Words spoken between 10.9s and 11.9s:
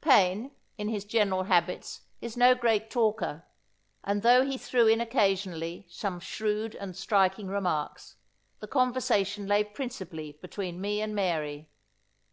and Mary.